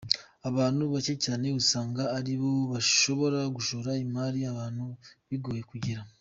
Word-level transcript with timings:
Abantu 0.49 0.81
bake 0.93 1.13
cyane 1.25 1.45
usanga 1.61 2.03
aribo 2.17 2.51
bashobora 2.71 3.39
gushora 3.55 3.91
imari 4.05 4.39
ahantu 4.51 4.85
bigoye 5.29 5.63
kugera. 5.71 6.01